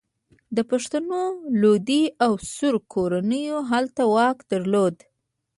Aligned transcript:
د 0.55 0.57
پښتنو 0.69 1.21
لودي 1.61 2.03
او 2.25 2.33
سور 2.53 2.75
کورنیو 2.93 3.57
هلته 3.71 4.01
واک 4.13 4.37
درلود. 4.51 4.95